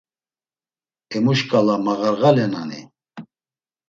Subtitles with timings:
[1.15, 2.81] Emu şǩala mağarğalenani?